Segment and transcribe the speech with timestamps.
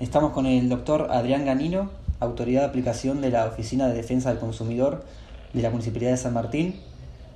[0.00, 1.90] Estamos con el doctor Adrián Ganino,
[2.20, 5.04] autoridad de aplicación de la Oficina de Defensa del Consumidor
[5.52, 6.80] de la Municipalidad de San Martín,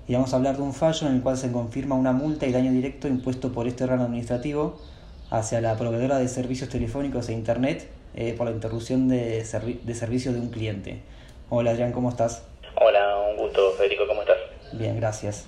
[0.08, 2.52] y vamos a hablar de un fallo en el cual se confirma una multa y
[2.52, 4.80] daño directo impuesto por este órgano administrativo
[5.28, 9.44] hacia la proveedora de servicios telefónicos e Internet eh, por la interrupción de,
[9.82, 11.02] de servicio de un cliente.
[11.50, 12.44] Hola Adrián, ¿cómo estás?
[12.76, 14.38] Hola, un gusto Federico, ¿cómo estás?
[14.72, 15.44] Bien, gracias.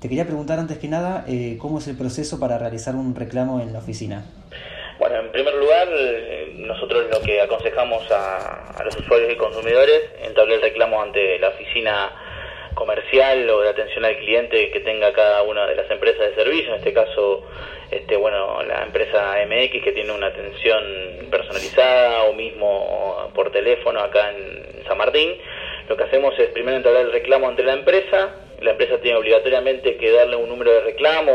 [0.00, 3.60] Te quería preguntar antes que nada, eh, ¿cómo es el proceso para realizar un reclamo
[3.60, 4.24] en la oficina?
[4.98, 5.86] Bueno, en primer lugar,
[6.58, 12.12] nosotros lo que aconsejamos a, los usuarios y consumidores, entablar el reclamo ante la oficina
[12.74, 16.70] comercial o de atención al cliente que tenga cada una de las empresas de servicio,
[16.70, 17.44] en este caso,
[17.90, 24.30] este, bueno, la empresa MX que tiene una atención personalizada o mismo por teléfono acá
[24.30, 25.36] en San Martín.
[25.88, 29.96] Lo que hacemos es primero entablar el reclamo ante la empresa, la empresa tiene obligatoriamente
[29.96, 31.32] que darle un número de reclamo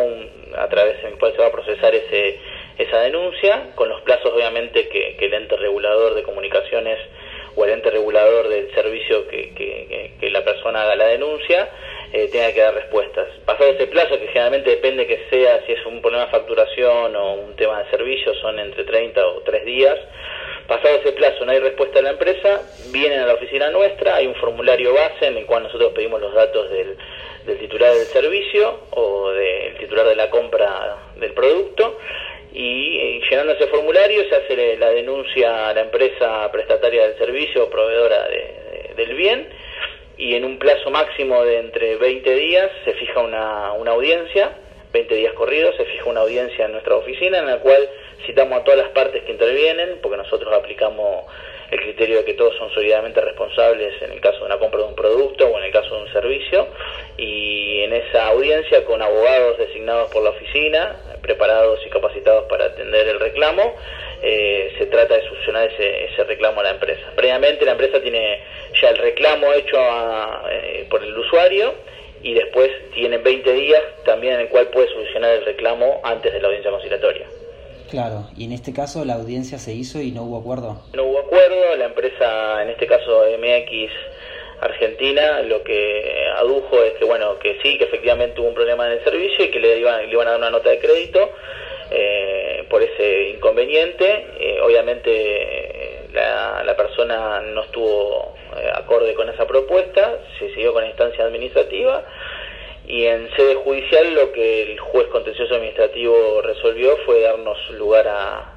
[0.58, 2.40] a través del cual se va a procesar ese,
[2.78, 7.00] esa denuncia, con los plazos obviamente que, el ente regulador de comunicaciones
[7.56, 9.54] o el ente regulador del servicio que,
[10.20, 11.70] que, la persona haga la denuncia
[12.12, 13.28] eh, tenga que dar respuestas.
[13.46, 17.34] Pasado ese plazo, que generalmente depende que sea si es un problema de facturación o
[17.34, 20.00] un tema de servicio, son entre 30 o 3 días,
[20.68, 24.28] Pasado ese plazo no hay respuesta de la empresa, vienen a la oficina nuestra, hay
[24.28, 26.98] un formulario base en el cual nosotros pedimos los datos del,
[27.60, 31.98] titular del servicio o del titular de la compra del producto
[32.54, 37.64] y eh, llenando ese formulario se hace la denuncia a la empresa prestataria del servicio
[37.64, 38.28] o proveedora
[38.96, 39.50] del bien
[40.18, 44.52] y en un plazo máximo de entre 20 días se fija una, una audiencia,
[44.92, 47.90] 20 días corridos, se fija una audiencia en nuestra oficina en la cual
[48.26, 51.26] citamos a todas las partes que intervienen, porque nosotros aplicamos
[51.72, 54.86] el criterio de que todos son solidariamente responsables en el caso de una compra de
[54.86, 56.68] un producto o en el caso de un servicio,
[57.18, 63.08] y en esa audiencia con abogados designados por la oficina, preparados y capacitados para atender
[63.08, 63.76] el reclamo,
[64.22, 67.02] eh, se trata de solucionar ese, ese, reclamo a la empresa.
[67.16, 68.40] Previamente la empresa tiene
[68.80, 69.78] ya el reclamo hecho
[70.52, 71.74] eh, por el usuario
[72.22, 76.40] y después tiene 20 días también en el cual puede solucionar el reclamo antes de
[76.40, 77.26] la audiencia conciliatoria.
[77.90, 80.82] Claro, y en este caso la audiencia se hizo y no hubo acuerdo.
[80.94, 83.92] No hubo acuerdo, la empresa, en este caso MX
[84.64, 88.94] Argentina, lo que adujo es que, bueno, que sí, que efectivamente hubo un problema en
[88.94, 91.32] el servicio y que le iban, le iban a dar una nota de crédito
[91.92, 94.28] eh, por ese inconveniente.
[94.40, 100.86] Eh, obviamente la, la, persona no estuvo eh, acorde con esa propuesta, se siguió con
[100.86, 102.04] instancia administrativa
[102.86, 108.50] y en sede judicial lo que el juez contencioso administrativo resolvió fue darnos lugar a,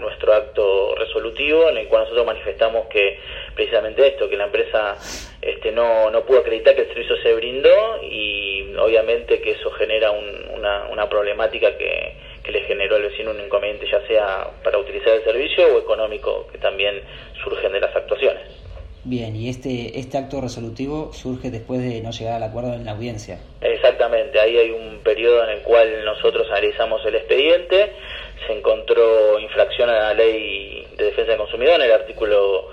[0.00, 3.20] nuestro acto resolutivo en el cual nosotros manifestamos que
[3.54, 4.96] precisamente esto, que la empresa
[5.40, 10.10] este, no, no pudo acreditar que el servicio se brindó y obviamente que eso genera
[10.10, 15.14] una, una problemática que, que le generó al vecino un inconveniente ya sea para utilizar
[15.14, 17.00] el servicio o económico que también
[17.42, 18.42] surgen de las actuaciones.
[19.04, 22.92] Bien, y este, este acto resolutivo surge después de no llegar al acuerdo en la
[22.92, 23.40] audiencia.
[23.60, 27.92] Exactamente, ahí hay un periodo en el cual nosotros analizamos el expediente,
[28.46, 32.68] se encontró infracción a la ley de defensa del consumidor en el artículo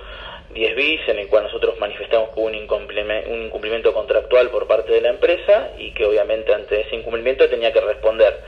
[0.53, 4.67] 10 bis, en el cual nosotros manifestamos que hubo un incumplimiento, un incumplimiento contractual por
[4.67, 8.39] parte de la empresa y que obviamente ante ese incumplimiento tenía que responder.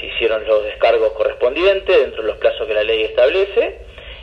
[0.00, 3.78] Se hicieron los descargos correspondientes dentro de los plazos que la ley establece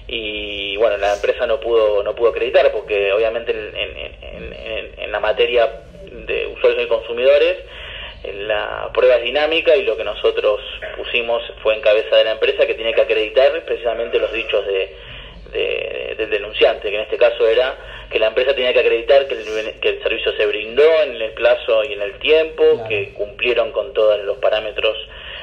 [0.08, 6.48] y bueno la empresa no pudo no pudo acreditar porque obviamente en, la materia de
[6.48, 7.58] usuarios y consumidores
[8.34, 10.60] la prueba es dinámica y lo que nosotros
[10.98, 14.96] pusimos fue en cabeza de la empresa que tiene que acreditar precisamente los dichos de,
[16.18, 17.78] del denunciante que en este caso era
[18.10, 21.34] que la empresa tenía que acreditar que el, que el servicio se brindó en el
[21.34, 24.96] plazo y en el tiempo que cumplieron con todos los parámetros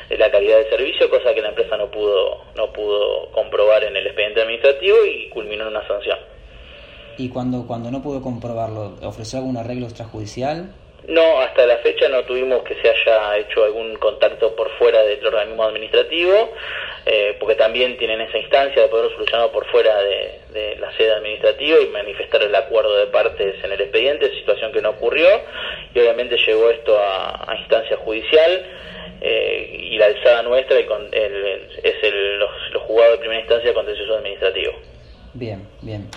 [0.09, 3.97] de la calidad del servicio, cosa que la empresa no pudo, no pudo comprobar en
[3.97, 6.19] el expediente administrativo y culminó en una sanción.
[7.19, 10.75] ¿Y cuando, cuando no pudo comprobarlo, ofreció algún arreglo extrajudicial?
[11.09, 15.27] No, hasta la fecha no tuvimos que se haya hecho algún contacto por fuera del
[15.27, 16.53] organismo administrativo,
[17.07, 20.41] eh, porque también tienen esa instancia de poder solucionarlo por fuera de,
[20.79, 24.91] la sede administrativa y manifestar el acuerdo de partes en el expediente, situación que no
[24.91, 25.29] ocurrió,
[25.95, 28.65] y obviamente llegó esto a instancia judicial.
[29.25, 34.73] Eh, y la alzada nuestra es el, los, los, juzgados de primera instancia contencioso administrativo.
[35.33, 36.09] Bien, bien.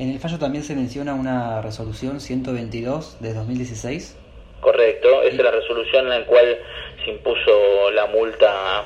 [0.00, 4.16] En el fallo también se menciona una resolución 122 de 2016.
[4.60, 5.50] Correcto, esa es la
[5.88, 6.58] resolución en la cual
[7.04, 8.80] se impuso la multa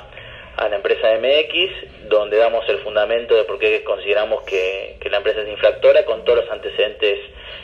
[0.57, 5.17] a la empresa MX, donde damos el fundamento de por qué consideramos que, que la
[5.17, 7.19] empresa es infractora con todos los antecedentes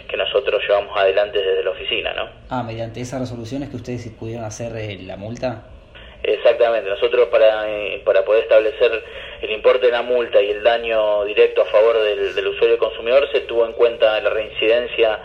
[0.07, 2.29] que nosotros llevamos adelante desde la oficina, ¿no?
[2.49, 5.65] Ah, mediante esa resolución es que ustedes pudieron hacer eh, la multa.
[6.23, 9.03] Exactamente, nosotros para, eh, para poder establecer
[9.41, 12.79] el importe de la multa y el daño directo a favor del, del usuario y
[12.79, 15.19] consumidor, se tuvo en cuenta la reincidencia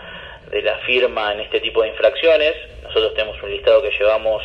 [0.50, 2.54] de la firma en este tipo de infracciones.
[2.94, 4.40] Nosotros tenemos un listado que llevamos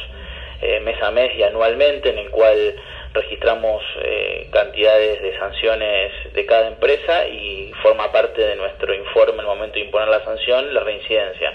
[0.60, 2.76] eh, mes a mes y anualmente en el cual
[3.14, 9.40] registramos eh, cantidades de sanciones de cada empresa y forma parte de nuestro informe en
[9.42, 11.54] el momento de imponer la sanción la reincidencia.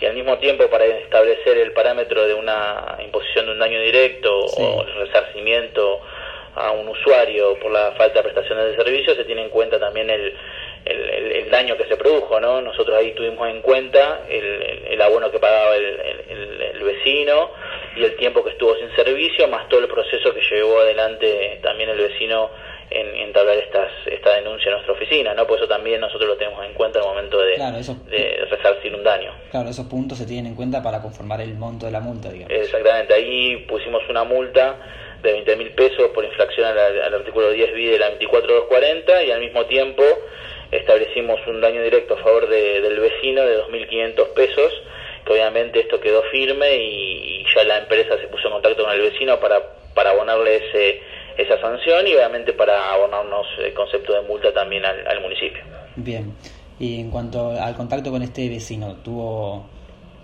[0.00, 4.34] Y al mismo tiempo para establecer el parámetro de una imposición de un daño directo
[4.34, 6.00] o el resarcimiento
[6.54, 10.08] a un usuario por la falta de prestaciones de servicios se tiene en cuenta también
[10.08, 10.34] el,
[10.84, 12.60] el, daño que se produjo, ¿no?
[12.60, 17.50] Nosotros ahí tuvimos en cuenta el, el abono que pagaba el, vecino
[17.96, 21.90] y el tiempo que estuvo sin servicio, más todo el proceso que llevó adelante también
[21.90, 22.50] el vecino
[22.90, 25.46] en, entablar estas, esta denuncia en nuestra oficina, ¿no?
[25.46, 27.58] Por eso también nosotros lo tenemos en cuenta en el momento de,
[28.10, 29.32] de resarcir un daño.
[29.50, 32.52] Claro, esos puntos se tienen en cuenta para conformar el monto de la multa, digamos.
[32.52, 34.76] Exactamente, ahí pusimos una multa
[35.22, 39.30] de 20 mil pesos por infracción al, al artículo 10 b de la 24240 y
[39.30, 40.02] al mismo tiempo
[40.70, 44.72] establecimos un daño directo a favor del vecino de 2.500 pesos,
[45.24, 49.00] que obviamente esto quedó firme y, ya la empresa se puso en contacto con el
[49.00, 49.60] vecino para,
[49.94, 51.00] para abonarle ese,
[51.36, 55.62] esa sanción y obviamente para abonarnos el concepto de multa también al, municipio.
[55.96, 56.32] Bien,
[56.78, 59.68] y en cuanto al contacto con este vecino, ¿tuvo,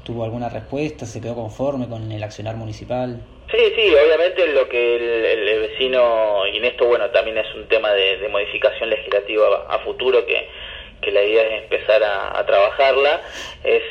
[0.06, 1.04] ¿tuvo alguna respuesta?
[1.04, 3.20] ¿Se quedó conforme con el accionar municipal?
[3.50, 7.92] Sí, sí, obviamente lo que el, vecino, y en esto, bueno, también es un tema
[7.92, 10.48] de, modificación legislativa a, futuro que,
[11.00, 13.20] que, la idea es empezar a, trabajarla,
[13.64, 13.82] es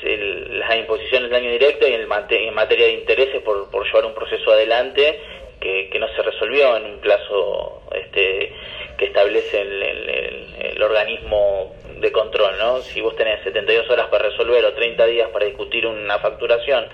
[0.50, 4.14] la imposición del daño directo y en, en materia de intereses por, por llevar un
[4.14, 5.20] proceso adelante
[5.60, 8.54] que, que no se resolvió en un plazo este,
[8.98, 12.80] que establece el, el, organismo de control, ¿no?
[12.80, 16.86] Si vos tenés 72 horas para resolver o 30 días para discutir una facturación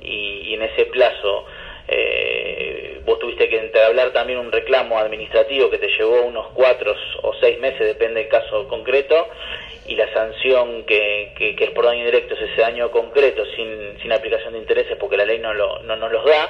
[0.00, 1.46] y, en ese plazo
[1.88, 7.34] eh, vos tuviste que entablar también un reclamo administrativo que te llevó unos cuatro o
[7.40, 9.28] seis meses, depende del caso concreto,
[9.86, 14.12] y la sanción que, que, es por daño directo es ese daño concreto sin, sin
[14.12, 16.48] aplicación de intereses porque la ley no, lo, no nos los da.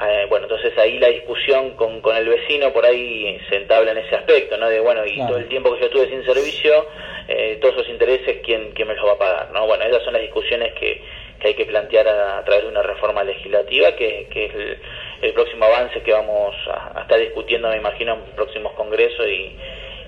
[0.00, 3.98] Eh, bueno, entonces ahí la discusión con, con el vecino por ahí se entabla en
[3.98, 4.68] ese aspecto, ¿no?
[4.68, 6.86] De bueno, y todo el tiempo que yo estuve sin servicio,
[7.26, 9.50] eh, todos esos intereses, ¿quién, ¿quién me los va a pagar?
[9.50, 9.66] ¿no?
[9.66, 11.02] Bueno, esas son las discusiones que,
[11.40, 14.78] que hay que plantear a, través de una reforma legislativa, que, es
[15.22, 19.56] el, próximo avance que vamos a, estar discutiendo, me imagino, en próximos congresos y,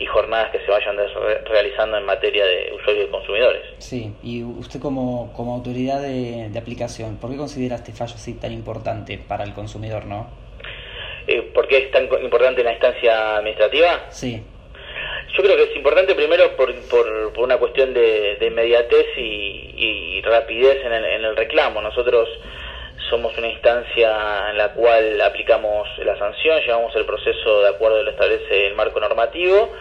[0.06, 0.96] jornadas que se vayan
[1.46, 3.62] realizando en materia de usuarios y consumidores.
[3.78, 8.52] Sí, y usted como, como autoridad de, aplicación, ¿por qué considera este fallo así tan
[8.52, 10.30] importante para el consumidor, no?
[11.26, 14.06] Eh, ¿Por qué es tan importante la instancia administrativa?
[14.10, 14.42] Sí.
[15.36, 20.92] Yo creo que es importante primero por, por, una cuestión de, inmediatez y, rapidez en
[20.92, 21.80] el, en el, reclamo.
[21.80, 22.28] Nosotros
[23.08, 28.02] somos una instancia en la cual aplicamos la sanción, llevamos el proceso de acuerdo a
[28.02, 29.72] lo establece el marco normativo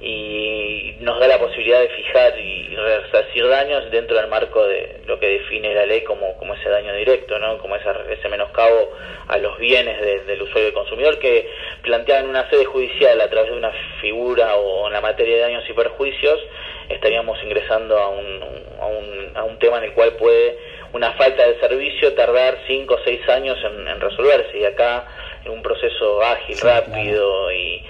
[0.00, 5.18] y nos da la posibilidad de fijar y resarcir daños dentro del marco de lo
[5.18, 7.58] que define la ley como, como ese daño directo, ¿no?
[7.58, 8.92] como ese, ese menoscabo
[9.28, 11.48] a los bienes del usuario y consumidor que
[11.82, 15.64] plantean una sede judicial a través de una figura o en la materia de daños
[15.68, 16.40] y perjuicios
[16.88, 18.44] estaríamos ingresando a un,
[18.80, 22.94] a un, a un tema en el cual puede una falta de servicio tardar cinco
[22.94, 25.04] o seis años en, resolverse y acá
[25.44, 27.82] en un proceso ágil, rápido y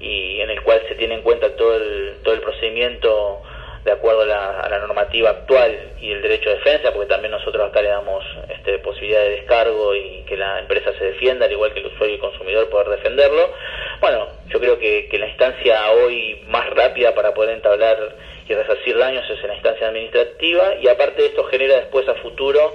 [0.00, 3.42] y en el cual se tiene en cuenta todo el, todo el procedimiento
[3.84, 4.26] de acuerdo a
[4.68, 8.78] la, normativa actual y el derecho de defensa, porque también nosotros acá le damos este,
[8.78, 12.14] posibilidad de descargo y que la empresa se defienda, al igual que el usuario y
[12.14, 13.52] el consumidor poder defenderlo.
[14.00, 18.16] Bueno, yo creo que, que la instancia hoy más rápida para poder entablar
[18.48, 22.74] y resarcir daños es en la instancia administrativa y aparte esto genera después a futuro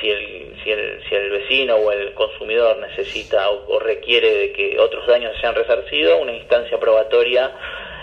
[0.00, 4.78] si el, si el, si el vecino o el consumidor necesita o, requiere de que
[4.78, 7.52] otros daños sean resarcidos, una instancia probatoria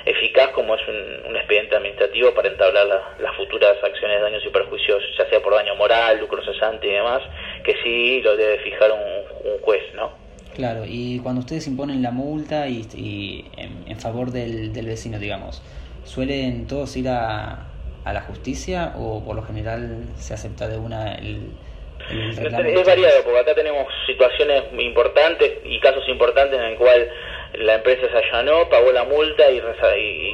[0.05, 2.85] eficaz como es un, expediente administrativo para entablar
[3.19, 6.91] las futuras acciones de daños y perjuicios, ya sea por daño moral, lucro cesante y
[6.91, 7.21] demás,
[7.63, 10.20] que sí lo debe fijar un, juez, ¿no?
[10.55, 15.61] Claro, y cuando ustedes imponen la multa y, en, favor del, del vecino, digamos,
[16.03, 17.67] ¿suelen todos ir a,
[18.03, 21.51] a la justicia o por lo general se acepta de una el,
[22.09, 27.09] es variado, porque acá tenemos situaciones importantes y casos importantes en el cual
[27.53, 29.61] la empresa se allanó, pagó la multa y,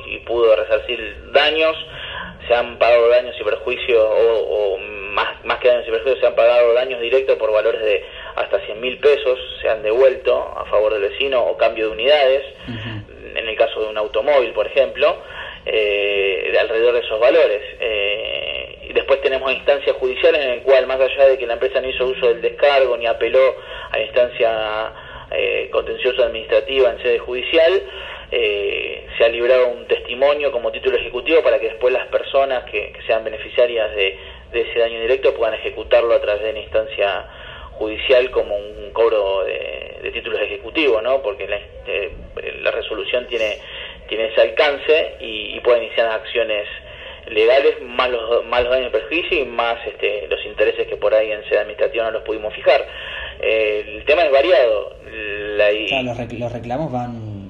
[0.08, 1.76] y, pudo resarcir daños,
[2.48, 6.36] se han pagado daños y perjuicios, o, más, más que daños y perjuicios, se han
[6.36, 8.04] pagado daños directos por valores de
[8.38, 12.44] hasta 100 mil pesos, se han devuelto a favor del vecino o cambio de unidades,
[12.68, 15.18] en el caso de un automóvil, por ejemplo,
[15.66, 17.62] eh, de alrededor de esos valores.
[17.80, 21.82] Eh, y después tenemos instancias judiciales en el cual, más allá de que la empresa
[21.82, 23.56] no hizo uso del descargo ni apeló
[23.92, 24.94] a la instancia
[25.32, 27.84] eh, contencioso administrativa en sede judicial,
[28.32, 32.94] eh, se ha librado un testimonio como título ejecutivo para que después las personas que,
[33.06, 34.18] sean beneficiarias de,
[34.54, 37.28] ese daño directo puedan ejecutarlo a través de una instancia
[37.78, 41.22] judicial como un cobro de, títulos ejecutivos, ¿no?
[41.22, 42.12] Porque la, eh,
[42.62, 43.58] la, resolución tiene,
[44.08, 46.68] tiene ese alcance y, y puede iniciar acciones
[47.30, 51.14] legales más los, más los daños de perjuicio y más este, los intereses que por
[51.14, 52.86] ahí en sede administrativa no los pudimos fijar.
[53.42, 54.96] Eh, el tema es variado.
[56.40, 57.48] los, reclamos van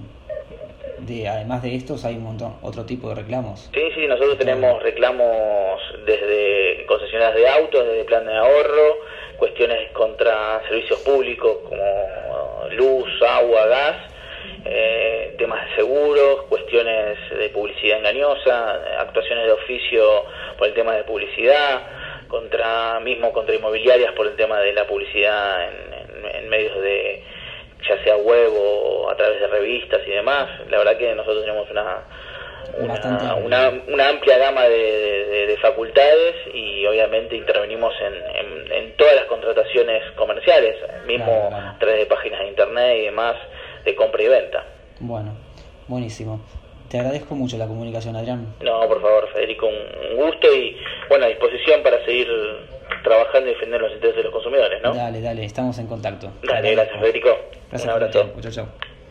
[1.00, 3.70] de, además de estos hay un montón otro tipo de reclamos.
[3.74, 8.98] Sí, sí, nosotros tenemos reclamos desde concesionarias de autos, desde plan de ahorro,
[9.38, 13.98] cuestiones contra servicios públicos como luz, agua, gas
[14.66, 20.26] eh, temas de seguros, cuestiones de publicidad engañosa, actuaciones de oficio
[20.58, 21.82] por el tema de publicidad,
[22.28, 27.24] contra mismo contra inmobiliarias por el tema de la publicidad en, medios de
[27.88, 30.48] ya sea web o a través de revistas y demás.
[30.70, 32.04] La verdad que nosotros tenemos una
[32.80, 40.76] una, una, amplia gama de, facultades y obviamente intervenimos en, en, todas las contrataciones comerciales,
[41.08, 43.36] mismo a través de páginas de internet y demás
[43.84, 44.64] de compra y venta.
[45.00, 45.36] Bueno,
[45.88, 46.40] buenísimo.
[46.90, 48.56] Te agradezco mucho la comunicación, Adrián.
[48.62, 50.78] No, por favor, Federico, un gusto y
[51.10, 52.28] buena disposición para seguir
[53.04, 54.94] trabajando y defender los intereses de los consumidores, ¿no?
[54.94, 56.32] Dale, dale, estamos en contacto.
[56.44, 57.38] Dale, gracias, Federico.
[57.70, 58.32] Gracias un abrazo.
[58.42, 58.68] Chao, chao.